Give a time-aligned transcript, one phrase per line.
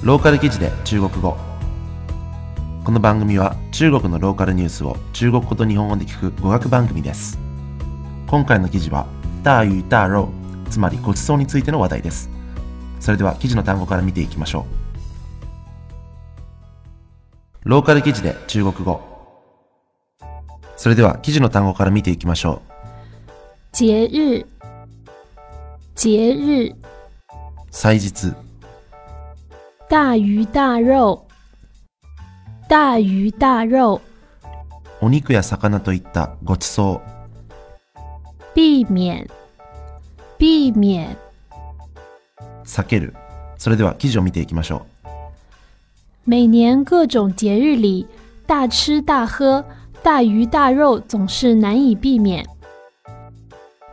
[0.00, 1.36] ローカル記事で中国語。
[2.84, 7.36] この番組は中国のローカルニュースを中国語と日本語で聞く語学番組です。
[8.28, 9.08] 今回の記事は
[9.42, 12.30] 大魚大肉つまりごちそうについての話題です。
[13.00, 14.66] それでは記事の単語から見ていきましょ
[17.64, 17.68] う。
[17.68, 19.02] ローカル記事で中国語。
[20.76, 22.72] それでは記事の単語から見ていきましょう。
[23.72, 24.46] 节日，
[25.96, 26.76] 节日，
[27.72, 28.32] 祭日
[29.90, 31.20] 大鱼大肉，
[32.68, 34.02] 大鱼大肉，
[35.00, 37.00] お肉や魚といったごちそ
[38.54, 38.58] う。
[38.58, 39.26] 避免，
[40.38, 41.16] 避免，
[42.66, 43.14] 避ける。
[43.56, 45.08] それでは記事を見ていきましょう。
[46.26, 48.06] 每年各种节日里，
[48.46, 49.64] 大吃大喝、
[50.02, 52.44] 大鱼大肉总是难以避免。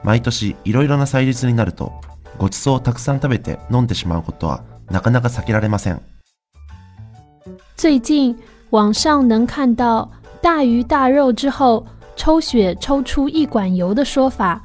[0.04, 1.94] 毎年いろいろな祭日になると
[2.38, 6.02] ごちそうをたくさん食べて飲んでしまうことはなかなか避けられません。
[7.78, 8.38] 最近
[8.72, 10.10] 网上能看到
[10.42, 14.62] “大鱼大肉”之后抽血抽出一管油的说法，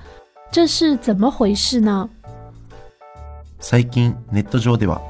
[0.51, 2.09] 这是怎么回事呢？
[3.59, 5.03] 最近ネット上では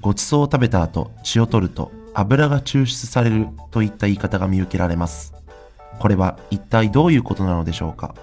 [0.00, 5.32] ごちそうを食べた後血を取ると油が抽出されるといった言い方が見受けられます。
[5.98, 8.14] これは一体どういうことなのでしょうか？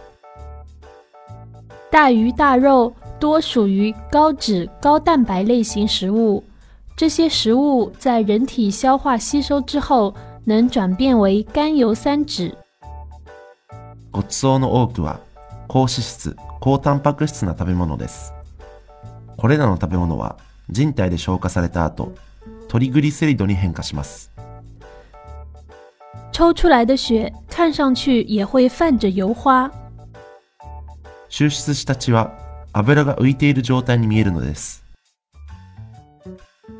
[1.91, 6.43] 大鱼大肉多属于高脂高蛋白类型食物，
[6.97, 12.53] 这些食物在人体消化吸收之后，能转变为甘油三酯。
[14.11, 15.21] ごちそうの多くは
[15.69, 18.33] 高脂質高タンパク質な食べ物です
[19.37, 20.35] これらの食べ物は
[20.69, 22.11] 人体で消化された後
[22.67, 24.31] トリグリセリドに変化します
[26.33, 29.71] 抽出来的血看上去也会泛着油花。
[31.29, 32.42] 抽出した血は
[32.73, 34.83] 油が浮いている状態に見えるのです。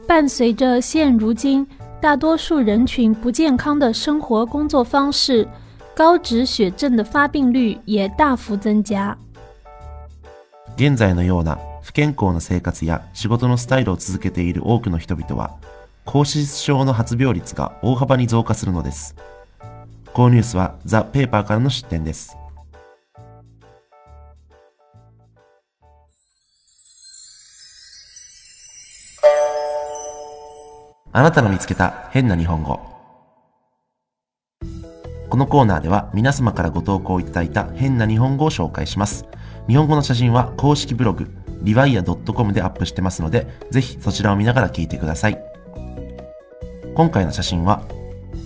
[0.08, 1.66] 伴随着现如今
[2.02, 5.48] 大多数人群不健康的生活工作方式，
[5.96, 9.18] 高脂血症的发病率也大幅增加。
[10.76, 15.52] 現在のような不健康な生活や仕事のスタイルを続けている多くの人々は
[16.04, 19.16] 高脂質症の発病率が大幅に増加するのです。
[20.14, 22.36] このニュースはザ・ペーパーからの出展です
[31.16, 32.80] あなたの見つけた変な日本語
[35.30, 39.26] このコーナーでは皆様からご投稿いただいた変な日本語を紹介します。
[39.68, 41.28] 日本語の写真は公式ブログ、
[41.62, 45.40] リワイア .com でアップしてますので、ぜひそちらを見ながら聞いてください。
[46.96, 47.84] 今回の写真は、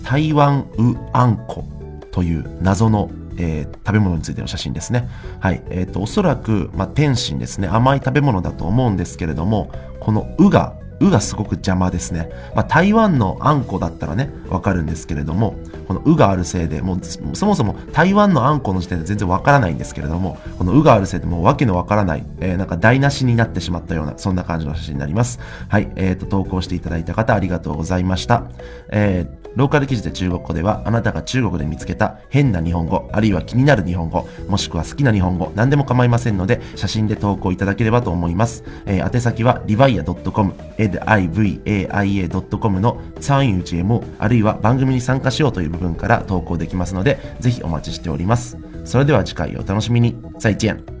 [0.04, 1.64] 台湾ウアンコ
[2.10, 5.08] という謎の、えー食べ物についての写真ですね。
[5.40, 5.62] はい。
[5.70, 7.68] えっ、と、おそらく、まあ、天津ですね。
[7.68, 12.30] 甘い食べ物だと思うんですけれども、このウがうがすごく邪魔ですね。
[12.54, 17.00] まあ、台湾のあんこだったらね、わかるんですけれども、このうがあるせいで、もう
[17.36, 25.38] そもそも台湾のあんこの時点で全然わからないんですけれども、このうがあるせいでもうわけのわからない、えー、なんか台無しになってしまったような、そんな感じの写真になります。
[25.68, 28.44] はい、えっ、と、投稿していただいた方ありがとうございました。
[28.90, 38.64] えーローカル記事で中国語では、あなたが中国で見つけた変な日本語、あるいは気になる日本語、もしくは好きな日本語、何でも構いませんので、写真で投稿いただければと思います。
[38.86, 48.58] えー宛先は rivia.com、livaia.com の参与 GMO、あるいは番組に参加しようという部分から投稿できますので、ぜひお待ちしております。
[48.84, 50.16] それでは次回お楽しみに。
[50.38, 50.97] 再见。